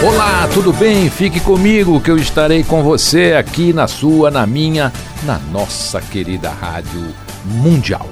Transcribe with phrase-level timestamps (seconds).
[0.00, 1.10] Olá, tudo bem?
[1.10, 4.92] Fique comigo que eu estarei com você aqui na sua, na minha,
[5.24, 7.12] na nossa querida Rádio
[7.44, 8.08] Mundial.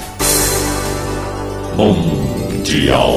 [1.76, 3.12] Mundial.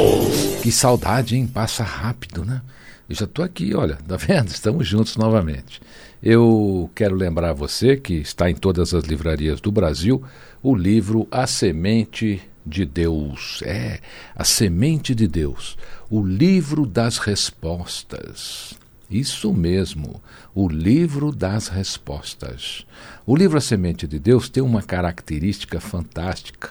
[0.61, 1.47] Que saudade, hein?
[1.47, 2.61] Passa rápido, né?
[3.09, 4.49] Eu já estou aqui, olha, tá vendo?
[4.53, 5.81] Estamos juntos novamente.
[6.21, 10.23] Eu quero lembrar você que está em todas as livrarias do Brasil
[10.61, 13.61] o livro A Semente de Deus.
[13.63, 13.99] É,
[14.35, 15.77] A Semente de Deus.
[16.09, 18.73] O livro das respostas.
[19.09, 20.21] Isso mesmo,
[20.53, 22.85] o livro das respostas.
[23.25, 26.69] O livro A Semente de Deus tem uma característica fantástica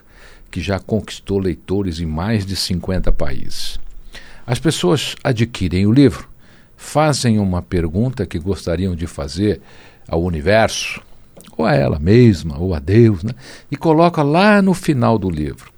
[0.48, 3.80] que já conquistou leitores em mais de 50 países.
[4.46, 6.28] As pessoas adquirem o livro,
[6.76, 9.60] fazem uma pergunta que gostariam de fazer
[10.06, 11.02] ao universo,
[11.56, 13.32] ou a ela mesma, ou a Deus, né?
[13.70, 15.70] e coloca lá no final do livro.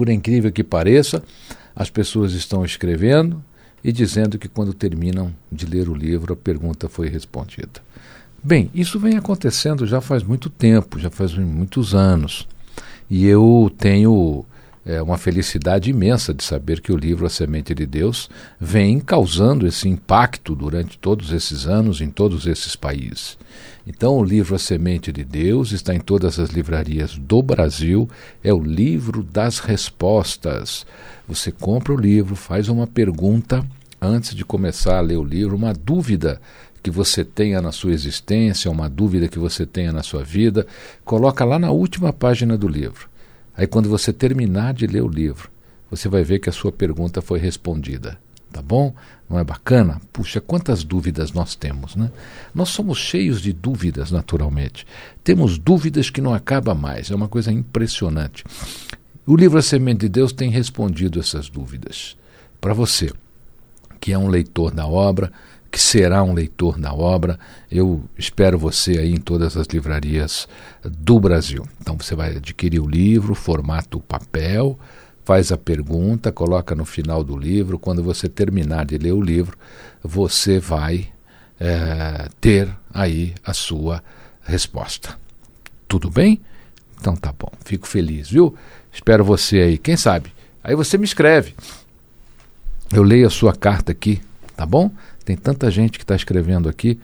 [0.00, 1.22] Por incrível que pareça,
[1.76, 3.44] as pessoas estão escrevendo
[3.84, 7.82] e dizendo que quando terminam de ler o livro a pergunta foi respondida.
[8.42, 12.48] Bem, isso vem acontecendo já faz muito tempo, já faz muitos anos.
[13.10, 14.42] E eu tenho
[14.84, 19.66] é, uma felicidade imensa de saber que o livro A Semente de Deus vem causando
[19.66, 23.36] esse impacto durante todos esses anos em todos esses países.
[23.86, 28.08] Então, o livro A Semente de Deus está em todas as livrarias do Brasil,
[28.42, 30.86] é o livro das respostas.
[31.28, 33.64] Você compra o livro, faz uma pergunta
[34.00, 36.40] antes de começar a ler o livro, uma dúvida
[36.82, 40.66] que você tenha na sua existência, uma dúvida que você tenha na sua vida,
[41.04, 43.09] coloca lá na última página do livro.
[43.60, 45.50] Aí quando você terminar de ler o livro,
[45.90, 48.18] você vai ver que a sua pergunta foi respondida.
[48.50, 48.94] Tá bom?
[49.28, 50.00] Não é bacana?
[50.10, 52.10] Puxa, quantas dúvidas nós temos, né?
[52.54, 54.86] Nós somos cheios de dúvidas, naturalmente.
[55.22, 57.10] Temos dúvidas que não acaba mais.
[57.10, 58.44] É uma coisa impressionante.
[59.26, 62.16] O livro A Semente de Deus tem respondido essas dúvidas.
[62.62, 63.12] Para você,
[64.00, 65.30] que é um leitor da obra,
[65.70, 67.38] que será um leitor da obra.
[67.70, 70.48] Eu espero você aí em todas as livrarias
[70.84, 71.66] do Brasil.
[71.80, 74.78] Então você vai adquirir o livro, formato papel,
[75.24, 77.78] faz a pergunta, coloca no final do livro.
[77.78, 79.56] Quando você terminar de ler o livro,
[80.02, 81.08] você vai
[81.58, 84.02] é, ter aí a sua
[84.42, 85.16] resposta.
[85.86, 86.40] Tudo bem?
[87.00, 88.54] Então tá bom, fico feliz, viu?
[88.92, 89.78] Espero você aí.
[89.78, 90.32] Quem sabe?
[90.62, 91.54] Aí você me escreve.
[92.92, 94.20] Eu leio a sua carta aqui,
[94.56, 94.90] tá bom?
[95.30, 96.98] Tem tanta gente que está escrevendo aqui.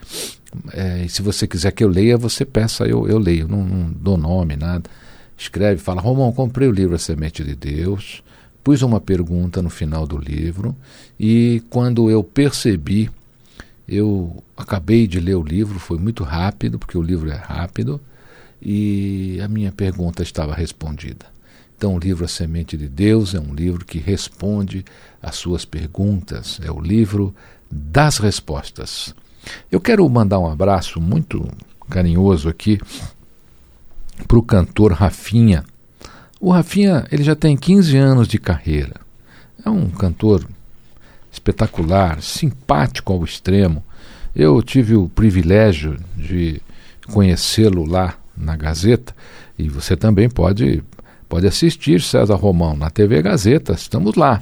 [0.72, 3.47] É, e se você quiser que eu leia, você peça, eu, eu leio.
[3.47, 4.91] Não, não dou nome, nada.
[5.38, 8.25] Escreve, fala: Romão, comprei o livro A Semente de Deus.
[8.65, 10.75] Pus uma pergunta no final do livro.
[11.20, 13.09] E quando eu percebi,
[13.86, 18.00] eu acabei de ler o livro, foi muito rápido, porque o livro é rápido.
[18.60, 21.26] E a minha pergunta estava respondida.
[21.76, 24.84] Então, o livro A Semente de Deus é um livro que responde
[25.22, 26.59] às suas perguntas.
[26.65, 27.32] É o livro
[27.71, 29.15] das respostas.
[29.71, 31.47] Eu quero mandar um abraço muito
[31.89, 32.80] carinhoso aqui
[34.27, 35.65] para o cantor Rafinha.
[36.41, 39.01] O Rafinha ele já tem 15 anos de carreira.
[39.65, 40.47] É um cantor
[41.30, 43.83] espetacular, simpático ao extremo.
[44.34, 46.60] Eu tive o privilégio de
[47.12, 49.15] conhecê-lo lá na Gazeta
[49.59, 50.83] e você também pode
[51.28, 53.72] pode assistir César Romão na TV Gazeta.
[53.72, 54.41] Estamos lá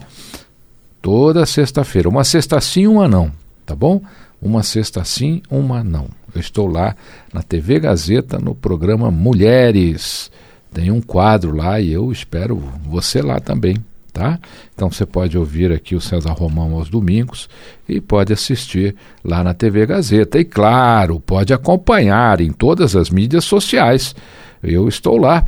[1.05, 2.09] toda sexta-feira.
[2.09, 3.31] Uma sexta sim, uma não,
[3.67, 4.01] tá bom?
[4.41, 6.09] Uma sexta sim, uma não.
[6.35, 6.97] Eu estou lá
[7.31, 10.31] na TV Gazeta no programa Mulheres.
[10.73, 12.57] Tem um quadro lá e eu espero
[12.89, 13.77] você lá também,
[14.15, 14.39] Tá?
[14.73, 17.49] Então você pode ouvir aqui o César Romão aos domingos
[17.89, 20.39] e pode assistir lá na TV Gazeta.
[20.39, 24.15] E claro, pode acompanhar em todas as mídias sociais.
[24.63, 25.45] Eu estou lá.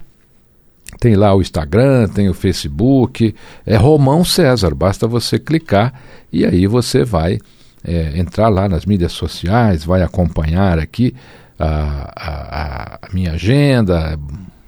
[0.99, 3.35] Tem lá o Instagram, tem o Facebook,
[3.65, 5.93] é Romão César, basta você clicar
[6.33, 7.39] e aí você vai
[7.85, 11.15] é, entrar lá nas mídias sociais, vai acompanhar aqui
[11.59, 14.19] a, a, a minha agenda,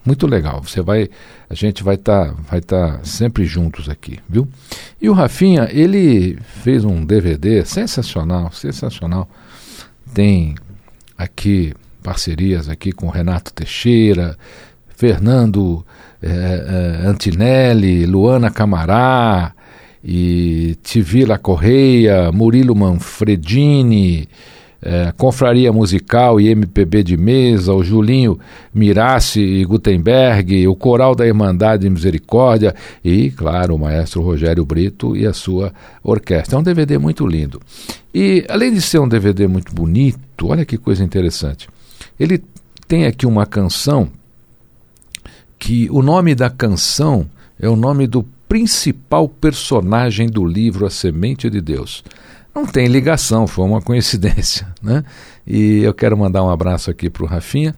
[0.05, 0.63] muito legal.
[0.63, 1.09] Você vai,
[1.51, 4.49] a gente vai estar, tá, vai tá sempre juntos aqui, viu?
[5.01, 9.29] E o Rafinha, ele fez um DVD sensacional, sensacional.
[10.15, 10.55] Tem
[11.17, 14.39] aqui parcerias aqui com Renato Teixeira,
[14.99, 15.87] Fernando
[16.21, 19.53] é, Antinelli, Luana Camará
[20.05, 24.29] e Tivila Correia, Murilo Manfredini,
[24.83, 28.41] é, Confraria Musical e MPB de Mesa, o Julinho
[28.75, 32.75] Mirassi e Gutenberg, o Coral da Irmandade Misericórdia
[33.05, 35.73] e, claro, o maestro Rogério Brito e a sua
[36.03, 36.57] orquestra.
[36.57, 37.61] É um DVD muito lindo.
[38.13, 41.69] E, além de ser um DVD muito bonito, olha que coisa interessante,
[42.19, 42.43] ele
[42.89, 44.18] tem aqui uma canção
[45.59, 47.29] que o nome da canção
[47.59, 52.03] é o nome do principal personagem do livro A Semente de Deus
[52.59, 54.67] não tem ligação, foi uma coincidência.
[54.83, 55.05] Né?
[55.47, 57.75] E eu quero mandar um abraço aqui para o Rafinha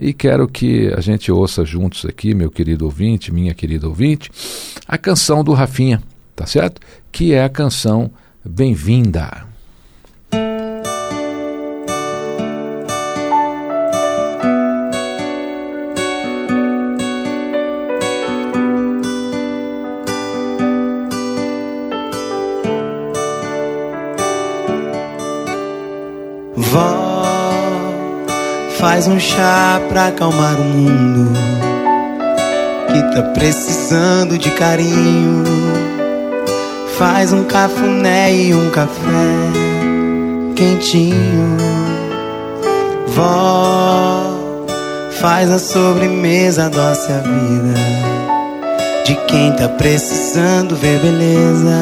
[0.00, 4.30] e quero que a gente ouça juntos aqui, meu querido ouvinte, minha querida ouvinte,
[4.86, 6.02] a canção do Rafinha,
[6.34, 6.80] tá certo?
[7.10, 8.10] Que é a canção
[8.44, 9.51] Bem-vinda.
[28.82, 31.32] Faz um chá pra acalmar o mundo
[32.88, 35.44] que tá precisando de carinho.
[36.98, 39.52] Faz um cafuné e um café
[40.56, 41.56] quentinho.
[43.06, 44.66] Vó,
[45.20, 47.78] faz a sobremesa, doce a vida
[49.06, 51.78] de quem tá precisando ver beleza.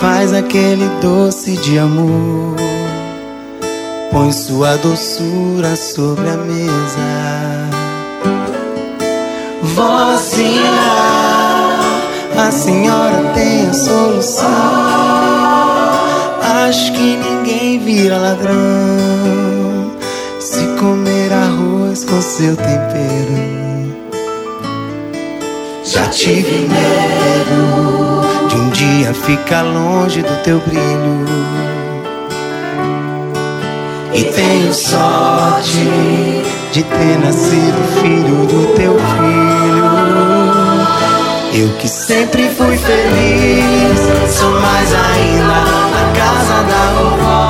[0.00, 2.73] Faz aquele doce de amor
[4.14, 7.70] põe sua doçura sobre a mesa.
[9.60, 10.70] Vozinha,
[12.38, 14.46] a senhora tem a solução.
[16.68, 18.54] Acho que ninguém vira ladrão
[20.38, 23.34] se comer arroz com seu tempero.
[25.84, 31.73] Já tive medo de um dia ficar longe do teu brilho.
[34.14, 39.84] E tenho sorte de ter nascido filho do teu filho.
[41.52, 44.00] Eu que sempre fui feliz,
[44.32, 47.43] sou mais ainda na casa da vovó.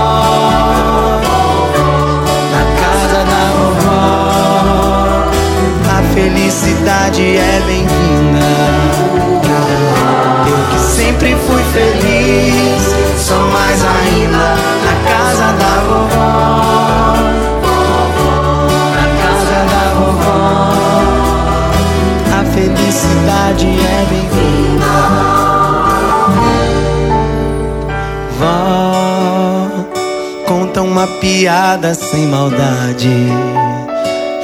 [31.95, 33.11] Sem maldade.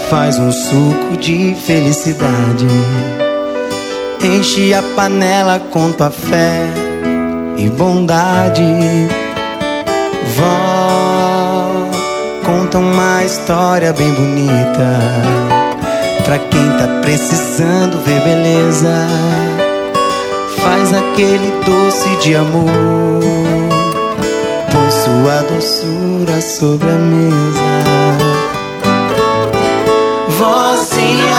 [0.08, 2.66] Faz um suco de felicidade.
[4.22, 6.66] Enche a panela com tua fé
[7.56, 8.62] e bondade.
[10.36, 11.90] Vó,
[12.44, 15.40] conta uma história bem bonita
[16.30, 19.08] Pra quem tá precisando ver beleza,
[20.62, 23.59] faz aquele doce de amor.
[24.70, 27.60] Põe sua doçura sobre a mesa.
[30.28, 31.34] Vozinha,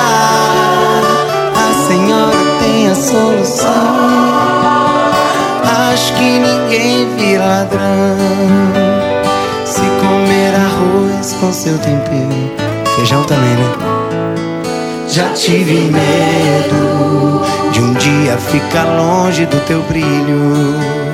[1.55, 3.71] a senhora tem a solução.
[5.91, 8.17] Acho que ninguém vira ladrão
[9.65, 12.51] se comer arroz com seu tempero.
[12.95, 13.91] Feijão também, né?
[15.07, 21.10] Já tive medo de um dia ficar longe do teu brilho.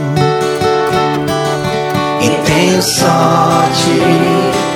[2.57, 3.91] Tenho sorte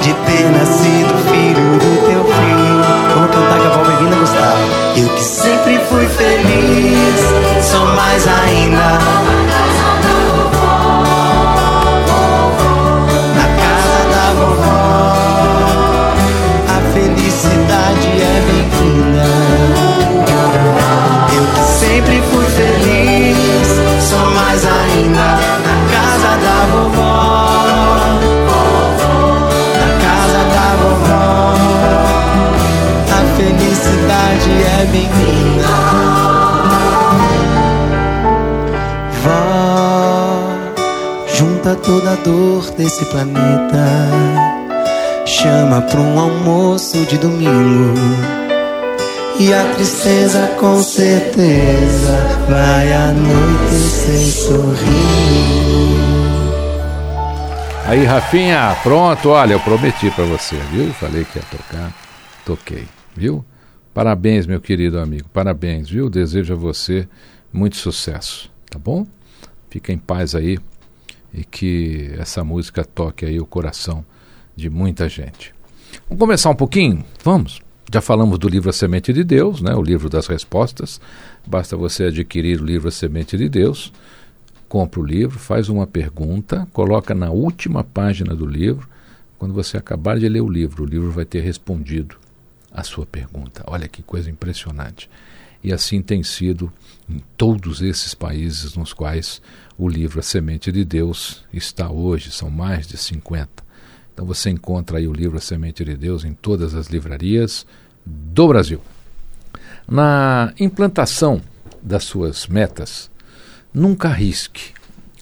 [0.03, 2.81] de ter nascido filho do teu filho.
[3.15, 4.59] Vamos cantar que a avó bem-vinda, Gustavo.
[4.97, 9.40] Eu que sempre fui feliz, sou mais ainda.
[41.61, 44.09] Pela dor desse planeta.
[45.25, 47.93] Chama pra um almoço de domingo.
[49.39, 52.17] E a tristeza com certeza
[52.49, 56.01] vai anoitecer sorrindo.
[57.87, 60.91] Aí, Rafinha, pronto, olha, eu prometi para você, viu?
[60.93, 61.93] Falei que ia tocar,
[62.45, 63.43] toquei, viu?
[63.93, 66.09] Parabéns, meu querido amigo, parabéns, viu?
[66.09, 67.07] Desejo a você
[67.51, 69.05] muito sucesso, tá bom?
[69.69, 70.57] Fica em paz aí
[71.33, 74.05] e que essa música toque aí o coração
[74.55, 75.53] de muita gente.
[76.07, 77.03] Vamos começar um pouquinho?
[77.23, 77.61] Vamos.
[77.93, 79.75] Já falamos do livro A Semente de Deus, né?
[79.75, 81.01] o livro das respostas.
[81.45, 83.91] Basta você adquirir o livro A Semente de Deus
[84.71, 88.87] compra o livro, faz uma pergunta, coloca na última página do livro.
[89.37, 92.15] Quando você acabar de ler o livro, o livro vai ter respondido
[92.71, 93.65] a sua pergunta.
[93.67, 95.09] Olha que coisa impressionante.
[95.63, 96.71] E assim tem sido
[97.09, 99.41] em todos esses países nos quais
[99.77, 103.49] o livro A Semente de Deus está hoje, são mais de 50.
[104.13, 107.65] Então você encontra aí o livro A Semente de Deus em todas as livrarias
[108.05, 108.81] do Brasil.
[109.87, 111.41] Na implantação
[111.81, 113.11] das suas metas,
[113.73, 114.73] Nunca arrisque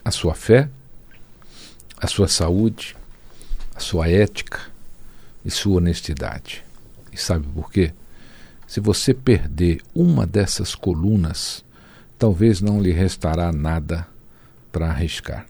[0.03, 0.67] a sua fé,
[2.01, 2.95] a sua saúde,
[3.75, 4.59] a sua ética
[5.45, 6.63] e sua honestidade.
[7.13, 7.93] E sabe por quê?
[8.69, 11.65] Se você perder uma dessas colunas,
[12.19, 14.05] talvez não lhe restará nada
[14.71, 15.47] para arriscar.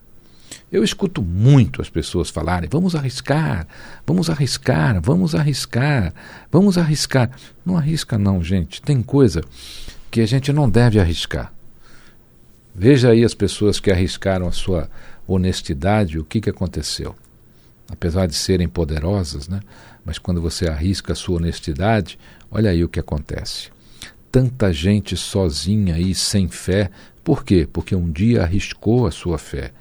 [0.72, 3.68] Eu escuto muito as pessoas falarem: vamos arriscar,
[4.08, 6.14] vamos arriscar, vamos arriscar,
[6.50, 7.30] vamos arriscar.
[7.66, 8.82] Não arrisca, não, gente.
[8.82, 9.44] Tem coisa
[10.10, 11.52] que a gente não deve arriscar.
[12.74, 14.90] Veja aí as pessoas que arriscaram a sua
[15.28, 17.14] honestidade, o que, que aconteceu.
[17.90, 19.60] Apesar de serem poderosas, né?
[20.06, 22.18] mas quando você arrisca a sua honestidade,
[22.52, 23.70] olha aí o que acontece.
[24.32, 26.92] Tanta gente sozinha aí, sem fé,
[27.24, 27.68] por quê?
[27.72, 29.72] Porque um dia arriscou a sua fé.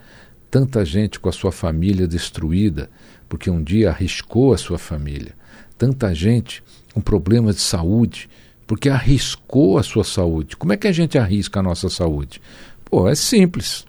[0.51, 2.91] Tanta gente com a sua família destruída,
[3.29, 5.35] porque um dia arriscou a sua família.
[5.77, 6.63] Tanta gente
[6.93, 8.29] com problemas de saúde,
[8.67, 10.57] porque arriscou a sua saúde.
[10.57, 12.41] Como é que a gente arrisca a nossa saúde?
[12.85, 13.87] Pô, é simples.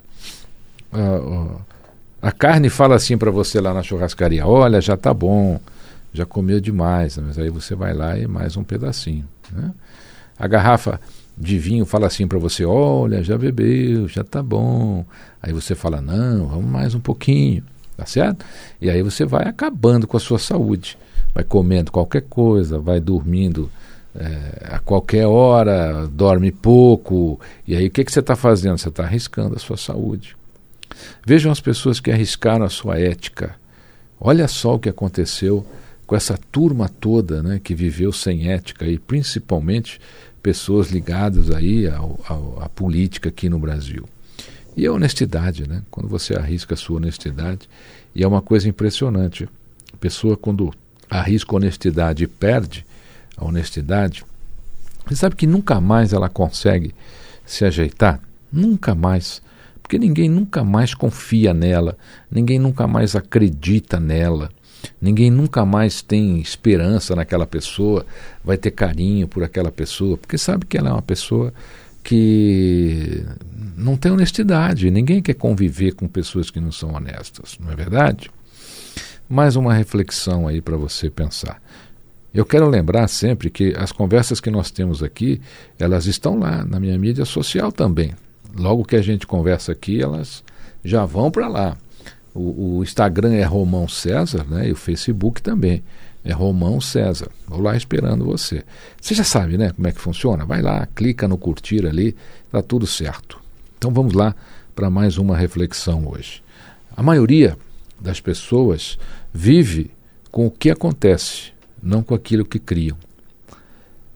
[2.22, 5.60] A carne fala assim para você lá na churrascaria: olha, já tá bom,
[6.14, 9.26] já comeu demais, mas aí você vai lá e mais um pedacinho.
[9.52, 9.72] Né?
[10.38, 11.00] A garrafa
[11.38, 15.06] de vinho fala assim para você: olha, já bebeu, já tá bom.
[15.42, 17.64] Aí você fala: não, vamos mais um pouquinho,
[17.96, 18.46] tá certo?
[18.82, 20.98] E aí você vai acabando com a sua saúde,
[21.34, 23.72] vai comendo qualquer coisa, vai dormindo
[24.14, 27.40] é, a qualquer hora, dorme pouco.
[27.66, 28.78] E aí o que, que você está fazendo?
[28.78, 30.36] Você está arriscando a sua saúde.
[31.26, 33.56] Vejam as pessoas que arriscaram a sua ética.
[34.20, 35.66] Olha só o que aconteceu
[36.06, 40.02] com essa turma toda né, que viveu sem ética, e principalmente
[40.42, 44.10] pessoas ligadas aí ao, ao, à política aqui no Brasil.
[44.76, 45.84] E a honestidade, né?
[45.92, 47.70] quando você arrisca a sua honestidade,
[48.16, 49.48] e é uma coisa impressionante.
[49.94, 50.74] A pessoa, quando
[51.10, 52.86] arrisca a honestidade e perde,
[53.38, 54.26] a honestidade,
[55.06, 56.94] você sabe que nunca mais ela consegue
[57.46, 58.20] se ajeitar?
[58.52, 59.42] Nunca mais.
[59.90, 61.98] Porque ninguém nunca mais confia nela,
[62.30, 64.52] ninguém nunca mais acredita nela,
[65.02, 68.06] ninguém nunca mais tem esperança naquela pessoa,
[68.46, 71.52] vai ter carinho por aquela pessoa, porque sabe que ela é uma pessoa
[72.04, 73.26] que
[73.76, 74.92] não tem honestidade.
[74.92, 78.30] Ninguém quer conviver com pessoas que não são honestas, não é verdade?
[79.28, 81.60] Mais uma reflexão aí para você pensar.
[82.32, 85.42] Eu quero lembrar sempre que as conversas que nós temos aqui,
[85.80, 88.14] elas estão lá na minha mídia social também.
[88.58, 90.44] Logo que a gente conversa aqui, elas
[90.84, 91.78] já vão para lá.
[92.34, 94.70] O, o, Instagram é Romão César, né?
[94.70, 95.84] E o Facebook também
[96.24, 97.30] é Romão César.
[97.48, 98.64] Vou lá esperando você.
[99.02, 99.72] Você já sabe, né?
[99.72, 100.46] Como é que funciona?
[100.46, 102.16] Vai lá, clica no curtir ali,
[102.52, 103.40] tá tudo certo.
[103.78, 104.36] Então vamos lá
[104.76, 106.42] para mais uma reflexão hoje.
[106.96, 107.58] A maioria
[108.00, 108.98] das pessoas
[109.34, 109.92] vive
[110.32, 111.52] com o que acontece
[111.82, 112.98] não com aquilo que criam.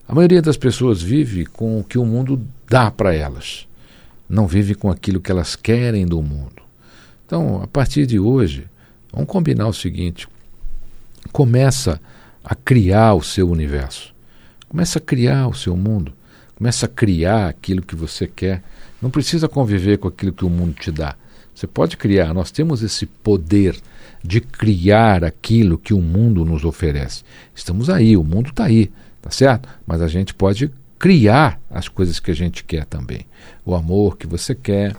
[0.08, 3.68] A maioria das pessoas vive com o que o mundo dá para elas,
[4.34, 6.64] não vive com aquilo que elas querem do mundo.
[7.26, 8.68] Então, a partir de hoje,
[9.12, 10.28] vamos combinar o seguinte:
[11.32, 12.02] começa
[12.44, 14.14] a criar o seu universo,
[14.68, 16.12] começa a criar o seu mundo,
[16.56, 18.64] começa a criar aquilo que você quer.
[19.00, 21.16] Não precisa conviver com aquilo que o mundo te dá.
[21.54, 23.80] Você pode criar, nós temos esse poder
[24.24, 27.24] de criar aquilo que o mundo nos oferece.
[27.54, 28.90] Estamos aí, o mundo está aí,
[29.22, 29.70] tá certo?
[29.86, 30.72] Mas a gente pode
[31.04, 33.26] criar as coisas que a gente quer também.
[33.66, 34.96] O amor que você quer,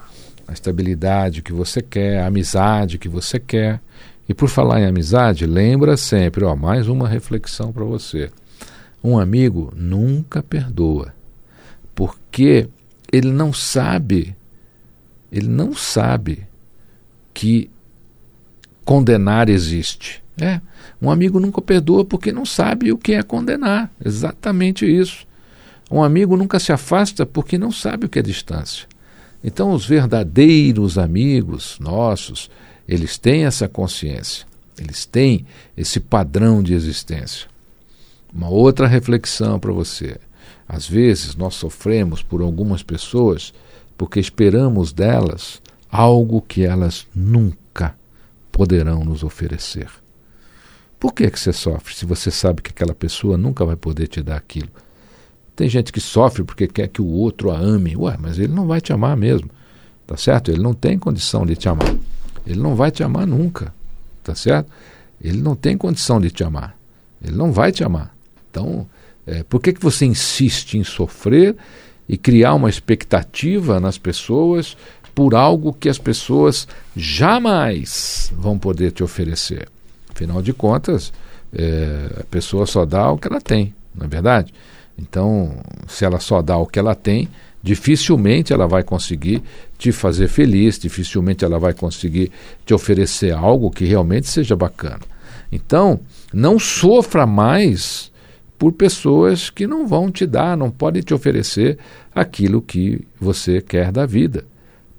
[0.46, 3.80] a estabilidade que você quer, a amizade que você quer.
[4.28, 8.30] E por falar em amizade, lembra sempre, ó, mais uma reflexão para você.
[9.02, 11.14] Um amigo nunca perdoa,
[11.94, 12.68] porque
[13.10, 14.36] ele não sabe,
[15.32, 16.46] ele não sabe
[17.32, 17.70] que
[18.84, 20.22] condenar existe.
[20.38, 20.60] É,
[21.00, 23.90] um amigo nunca perdoa porque não sabe o que é condenar.
[24.04, 25.26] Exatamente isso.
[25.90, 28.86] Um amigo nunca se afasta porque não sabe o que é distância.
[29.42, 32.50] Então, os verdadeiros amigos nossos,
[32.88, 34.46] eles têm essa consciência,
[34.78, 35.44] eles têm
[35.76, 37.46] esse padrão de existência.
[38.32, 40.16] Uma outra reflexão para você.
[40.66, 43.52] Às vezes nós sofremos por algumas pessoas
[43.96, 47.94] porque esperamos delas algo que elas nunca
[48.50, 49.88] poderão nos oferecer.
[50.98, 54.22] Por que, que você sofre se você sabe que aquela pessoa nunca vai poder te
[54.22, 54.70] dar aquilo?
[55.56, 57.96] Tem gente que sofre porque quer que o outro a ame.
[57.96, 59.50] Ué, mas ele não vai te amar mesmo.
[60.06, 60.50] Tá certo?
[60.50, 61.94] Ele não tem condição de te amar.
[62.46, 63.72] Ele não vai te amar nunca.
[64.22, 64.70] Tá certo?
[65.20, 66.76] Ele não tem condição de te amar.
[67.22, 68.14] Ele não vai te amar.
[68.50, 68.86] Então,
[69.26, 71.56] é, por que, que você insiste em sofrer
[72.08, 74.76] e criar uma expectativa nas pessoas
[75.14, 79.68] por algo que as pessoas jamais vão poder te oferecer?
[80.12, 81.12] Afinal de contas,
[81.52, 84.52] é, a pessoa só dá o que ela tem, não é verdade?
[84.98, 85.56] Então,
[85.88, 87.28] se ela só dá o que ela tem,
[87.62, 89.42] dificilmente ela vai conseguir
[89.78, 92.30] te fazer feliz, dificilmente ela vai conseguir
[92.64, 95.00] te oferecer algo que realmente seja bacana.
[95.50, 96.00] Então,
[96.32, 98.12] não sofra mais
[98.58, 101.78] por pessoas que não vão te dar, não podem te oferecer
[102.14, 104.44] aquilo que você quer da vida.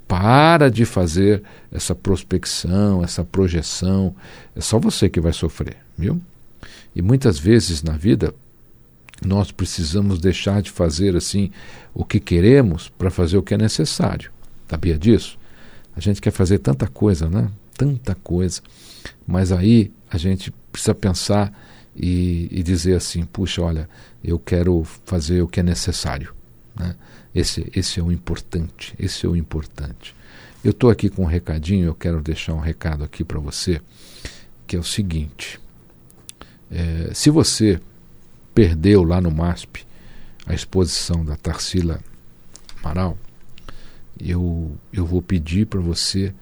[0.07, 4.15] Para de fazer essa prospecção, essa projeção.
[4.55, 6.21] É só você que vai sofrer, viu?
[6.95, 8.33] E muitas vezes na vida
[9.23, 11.51] nós precisamos deixar de fazer assim
[11.93, 14.31] o que queremos para fazer o que é necessário.
[14.69, 15.37] Sabia disso?
[15.95, 17.49] A gente quer fazer tanta coisa, né?
[17.77, 18.61] Tanta coisa.
[19.25, 21.53] Mas aí a gente precisa pensar
[21.95, 23.89] e, e dizer assim: puxa, olha,
[24.23, 26.33] eu quero fazer o que é necessário.
[26.75, 26.95] Né?
[27.33, 28.93] Esse, esse é o importante.
[28.99, 30.13] Esse é o importante.
[30.63, 33.79] Eu estou aqui com um recadinho, eu quero deixar um recado aqui para você,
[34.67, 35.59] que é o seguinte:
[36.69, 37.79] é, se você
[38.55, 39.85] perdeu lá no MASP
[40.45, 41.99] a exposição da Tarsila
[42.81, 43.17] Amaral,
[44.19, 46.33] eu, eu vou pedir para você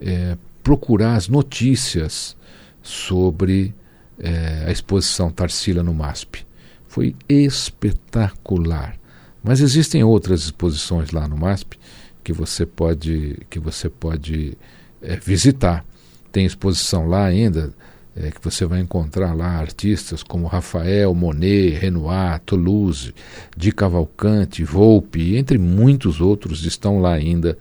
[0.00, 2.36] é, procurar as notícias
[2.82, 3.74] sobre
[4.18, 6.44] é, a exposição Tarsila no MASP.
[6.88, 8.98] Foi espetacular.
[9.42, 11.78] Mas existem outras exposições lá no MASP
[12.22, 14.58] que você pode, que você pode
[15.00, 15.84] é, visitar.
[16.30, 17.72] Tem exposição lá ainda
[18.14, 23.14] é, que você vai encontrar lá artistas como Rafael, Monet, Renoir, Toulouse,
[23.56, 27.56] Di Cavalcante, Volpe, entre muitos outros estão lá ainda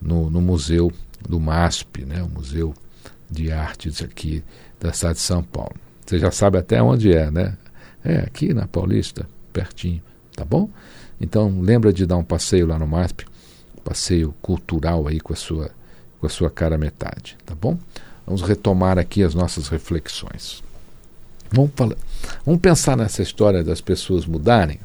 [0.00, 0.92] no, no museu
[1.28, 2.74] do MASP, né, o Museu
[3.28, 4.44] de Artes aqui
[4.78, 5.74] da cidade de São Paulo.
[6.04, 7.56] Você já sabe até onde é, né?
[8.04, 10.00] É aqui na Paulista, pertinho,
[10.36, 10.70] tá bom?
[11.20, 13.26] Então lembra de dar um passeio lá no MASP,
[13.82, 15.70] passeio cultural aí com a sua
[16.20, 17.78] com a sua cara metade, tá bom?
[18.26, 20.62] Vamos retomar aqui as nossas reflexões.
[21.50, 21.96] Vamos, falar,
[22.44, 24.80] vamos pensar nessa história das pessoas mudarem?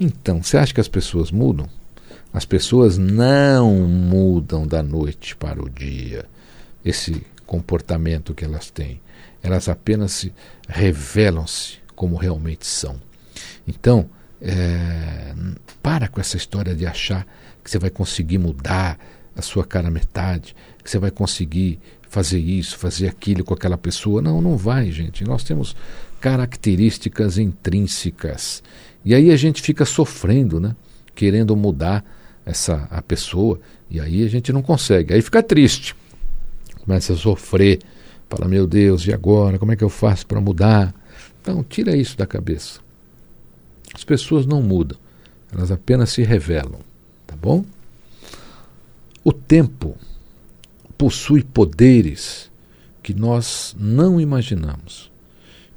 [0.00, 1.68] Então, você acha que as pessoas mudam?
[2.32, 6.24] As pessoas não mudam da noite para o dia
[6.84, 9.00] esse comportamento que elas têm.
[9.42, 10.32] Elas apenas se
[10.68, 12.98] revelam-se como realmente são.
[13.66, 14.08] Então,
[14.40, 15.34] é,
[15.82, 17.26] para com essa história de achar
[17.62, 18.98] que você vai conseguir mudar
[19.36, 21.78] a sua cara metade, que você vai conseguir
[22.08, 24.22] fazer isso, fazer aquilo com aquela pessoa.
[24.22, 25.24] Não, não vai, gente.
[25.24, 25.76] Nós temos
[26.20, 28.62] características intrínsecas.
[29.04, 30.74] E aí a gente fica sofrendo, né?
[31.14, 32.04] Querendo mudar
[32.44, 35.12] essa a pessoa, e aí a gente não consegue.
[35.12, 35.94] Aí fica triste.
[36.84, 37.80] Começa a sofrer.
[38.28, 39.58] Fala, meu Deus, e agora?
[39.58, 40.94] Como é que eu faço para mudar?
[41.40, 42.80] Então, tira isso da cabeça.
[43.94, 44.98] As pessoas não mudam,
[45.52, 46.80] elas apenas se revelam,
[47.26, 47.64] tá bom?
[49.24, 49.96] O tempo
[50.98, 52.50] possui poderes
[53.02, 55.10] que nós não imaginamos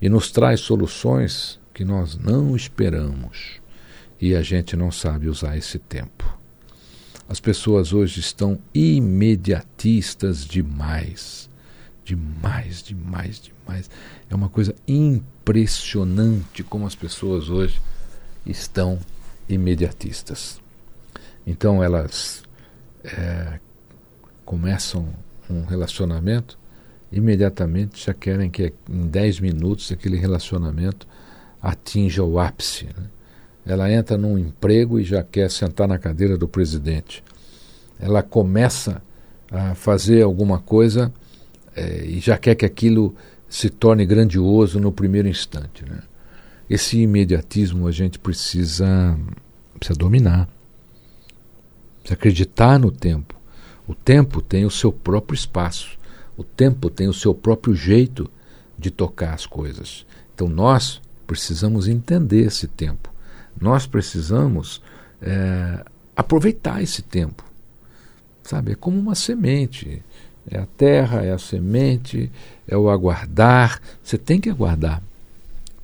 [0.01, 3.62] e nos traz soluções que nós não esperamos
[4.19, 6.38] e a gente não sabe usar esse tempo.
[7.29, 11.49] As pessoas hoje estão imediatistas demais.
[12.03, 13.89] Demais, demais, demais.
[14.29, 17.79] É uma coisa impressionante como as pessoas hoje
[18.45, 18.99] estão
[19.47, 20.60] imediatistas.
[21.47, 22.43] Então elas
[23.03, 23.60] é,
[24.51, 25.07] começam
[25.49, 26.59] um relacionamento,
[27.09, 31.07] imediatamente já querem que em 10 minutos aquele relacionamento
[31.61, 32.83] atinja o ápice.
[32.87, 33.05] Né?
[33.65, 37.23] Ela entra num emprego e já quer sentar na cadeira do presidente.
[37.97, 39.01] Ela começa
[39.49, 41.13] a fazer alguma coisa
[41.73, 43.15] é, e já quer que aquilo
[43.47, 45.85] se torne grandioso no primeiro instante.
[45.89, 45.99] Né?
[46.69, 49.17] Esse imediatismo a gente precisa,
[49.79, 50.49] precisa dominar,
[52.01, 53.40] precisa acreditar no tempo
[53.88, 55.98] o tempo tem o seu próprio espaço.
[56.38, 58.30] O tempo tem o seu próprio jeito
[58.78, 60.06] de tocar as coisas.
[60.34, 63.12] Então nós precisamos entender esse tempo.
[63.60, 64.82] Nós precisamos
[65.22, 65.84] é,
[66.15, 67.44] aproveitar esse tempo.
[68.44, 68.72] Sabe?
[68.72, 70.02] É como uma semente.
[70.50, 72.32] É a terra, é a semente,
[72.67, 73.80] é o aguardar.
[74.04, 75.02] Você tem que aguardar.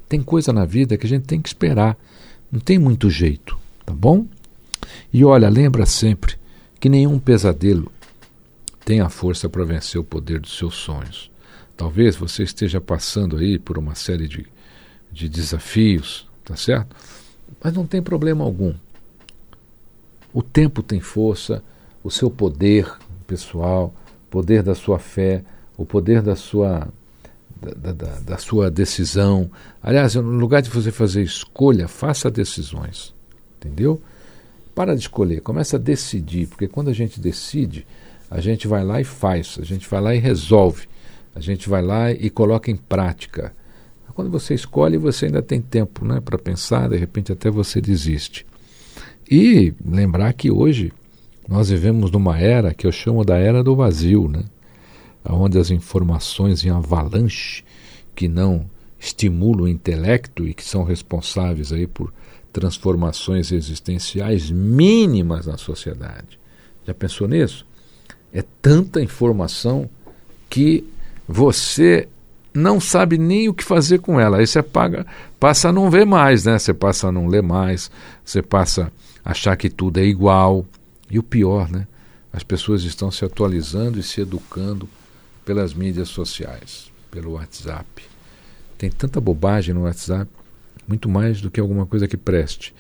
[0.10, 1.98] Tem coisa na vida que a gente tem que esperar.
[2.52, 4.26] Não tem muito jeito, tá bom?
[5.14, 6.38] E olha, lembra sempre
[6.80, 7.92] que nenhum pesadelo
[8.86, 11.32] tem a força para vencer o poder dos seus sonhos.
[11.76, 14.48] Talvez você esteja passando aí por uma série de,
[15.12, 16.96] de desafios, tá certo?
[17.64, 18.74] Mas não tem problema algum.
[20.34, 21.64] O tempo tem força,
[22.04, 22.92] o seu poder
[23.26, 23.94] pessoal,
[24.30, 25.44] poder da sua fé,
[25.78, 26.88] o poder da sua
[27.60, 29.50] da, da, da, sua decisão.
[29.82, 33.14] Aliás, no lugar de você fazer escolha, faça decisões.
[33.58, 34.02] Entendeu?
[34.78, 37.84] Para de escolher, começa a decidir, porque quando a gente decide,
[38.30, 40.88] a gente vai lá e faz, a gente vai lá e resolve,
[41.34, 43.56] a gente vai lá e coloca em prática.
[44.14, 48.46] Quando você escolhe, você ainda tem tempo né, para pensar, de repente até você desiste.
[49.28, 50.94] E lembrar que hoje
[51.50, 54.44] nós vivemos numa era que eu chamo da era do vazio, né?
[55.28, 57.64] onde as informações em avalanche
[58.14, 62.14] que não estimulam o intelecto e que são responsáveis aí por
[62.52, 66.40] transformações existenciais mínimas na sociedade.
[66.86, 67.66] Já pensou nisso?
[68.34, 69.90] É tanta informação
[70.50, 70.84] que
[71.28, 72.08] você
[72.54, 74.38] não sabe nem o que fazer com ela.
[74.38, 75.06] Aí você paga,
[75.40, 76.58] passa a não ver mais, né?
[76.58, 77.92] Você passa a não ler mais,
[78.26, 78.92] você passa
[79.24, 80.66] a achar que tudo é igual.
[81.10, 81.88] E o pior, né?
[82.34, 84.90] As pessoas estão se atualizando e se educando
[85.46, 88.17] pelas mídias sociais, pelo WhatsApp.
[88.78, 90.30] Tem tanta bobagem no WhatsApp,
[90.88, 92.74] muito mais do que alguma coisa que preste.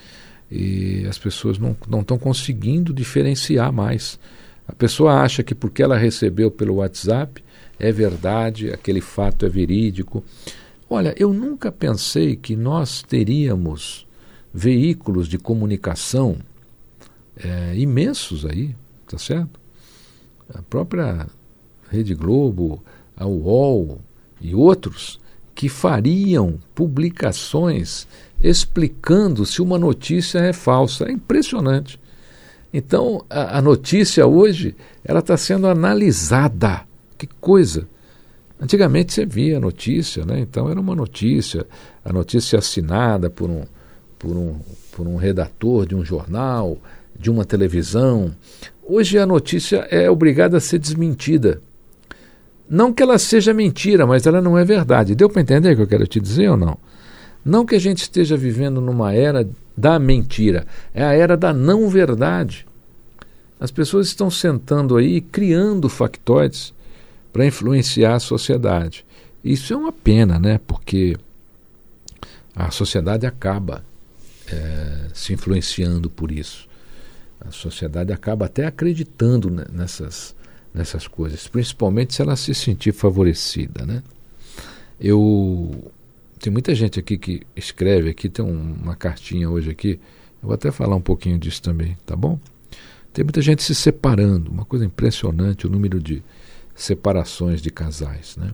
[0.49, 4.19] E as pessoas não estão conseguindo diferenciar mais.
[4.67, 7.43] A pessoa acha que porque ela recebeu pelo WhatsApp
[7.79, 10.23] é verdade, aquele fato é verídico.
[10.89, 14.07] Olha, eu nunca pensei que nós teríamos
[14.53, 16.37] veículos de comunicação
[17.37, 18.75] é, imensos aí,
[19.07, 19.59] tá certo?
[20.53, 21.27] A própria
[21.89, 22.83] Rede Globo,
[23.15, 24.01] a UOL
[24.41, 25.19] e outros
[25.57, 28.07] que fariam publicações
[28.39, 31.05] explicando se uma notícia é falsa.
[31.05, 31.99] É impressionante.
[32.71, 36.81] Então, a, a notícia hoje ela está sendo analisada.
[37.17, 37.87] Que coisa!
[38.61, 40.39] Antigamente você via a notícia, né?
[40.39, 41.65] então era uma notícia,
[42.05, 43.63] a notícia assinada por um,
[44.19, 44.59] por, um,
[44.91, 46.77] por um redator de um jornal,
[47.19, 48.31] de uma televisão.
[48.83, 51.63] Hoje a notícia é obrigada a ser desmentida.
[52.69, 55.15] Não que ela seja mentira, mas ela não é verdade.
[55.15, 56.77] Deu para entender o que eu quero te dizer ou não?
[57.43, 61.87] Não que a gente esteja vivendo numa era da mentira, é a era da não
[61.87, 62.65] verdade.
[63.59, 66.73] As pessoas estão sentando aí criando factoides
[67.31, 69.05] para influenciar a sociedade.
[69.43, 70.59] Isso é uma pena, né?
[70.67, 71.15] Porque
[72.55, 73.83] a sociedade acaba
[74.51, 76.67] é, se influenciando por isso.
[77.39, 80.35] A sociedade acaba até acreditando nessas
[80.77, 84.03] nessas coisas, principalmente se ela se sentir favorecida, né?
[84.99, 85.91] Eu
[86.39, 89.99] tem muita gente aqui que escreve aqui, tem um, uma cartinha hoje aqui,
[90.41, 92.39] eu vou até falar um pouquinho disso também, tá bom?
[93.11, 96.21] Tem muita gente se separando, uma coisa impressionante o número de
[96.75, 98.53] separações de casais, né?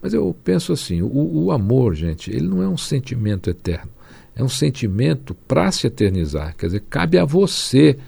[0.00, 3.90] Mas eu penso assim, o, o amor, gente, ele não é um sentimento eterno,
[4.34, 7.98] é um sentimento para se eternizar, quer dizer, cabe a você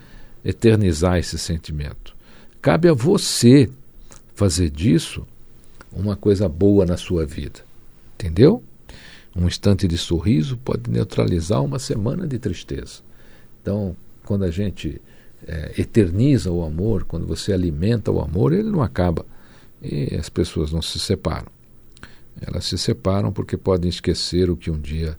[0.45, 2.06] eternizar esse sentimento.
[2.67, 3.71] Cabe a você
[4.35, 5.25] fazer disso
[5.93, 7.61] uma coisa boa na sua vida.
[8.15, 8.61] Entendeu?
[9.37, 13.03] Um instante de sorriso pode neutralizar uma semana de tristeza.
[13.63, 15.01] Então, quando a gente
[15.47, 19.25] é, eterniza o amor, quando você alimenta o amor, ele não acaba.
[19.81, 21.47] E as pessoas não se separam.
[22.41, 25.17] Elas se separam porque podem esquecer o que um dia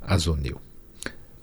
[0.00, 0.58] as uniu.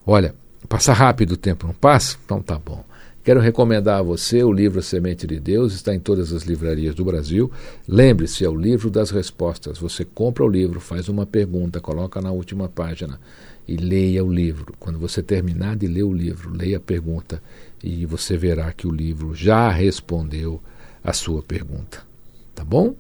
[0.04, 0.34] Olha,
[0.68, 2.18] passa rápido o tempo, não passa?
[2.26, 2.84] Então tá bom.
[3.24, 7.06] Quero recomendar a você o livro Semente de Deus, está em todas as livrarias do
[7.06, 7.50] Brasil.
[7.88, 9.78] Lembre-se, é o livro das respostas.
[9.78, 13.18] Você compra o livro, faz uma pergunta, coloca na última página
[13.66, 14.74] e leia o livro.
[14.78, 17.42] Quando você terminar de ler o livro, leia a pergunta
[17.82, 20.62] e você verá que o livro já respondeu
[21.02, 22.06] a sua pergunta.
[22.54, 22.94] Tá bom?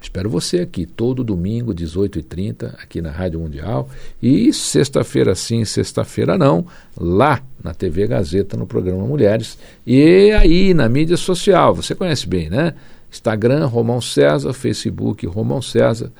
[0.00, 3.88] Espero você aqui todo domingo, 18h30, aqui na Rádio Mundial.
[4.20, 9.56] E sexta-feira sim, sexta-feira não, lá na TV Gazeta, no programa Mulheres.
[9.86, 12.74] E aí na mídia social, você conhece bem, né?
[13.10, 16.10] Instagram, Romão César, Facebook, Romão César.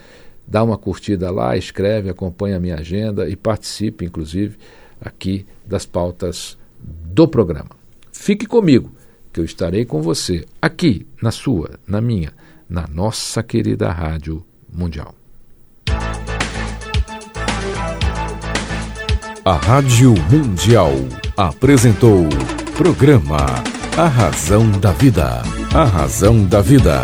[0.47, 4.57] Dá uma curtida lá, escreve, acompanha a minha agenda e participe, inclusive,
[5.01, 7.71] aqui das pautas do programa.
[8.13, 8.91] Fique comigo,
[9.33, 12.33] que eu estarei com você aqui, na sua, na minha
[12.73, 15.15] na nossa querida Rádio Mundial.
[19.45, 20.93] A Rádio Mundial
[21.37, 22.27] apresentou
[22.75, 23.45] programa
[23.99, 25.43] A Razão da Vida.
[25.75, 27.03] A Razão da Vida.